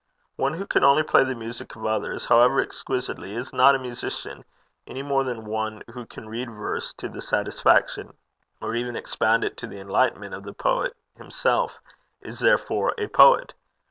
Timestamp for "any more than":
4.87-5.45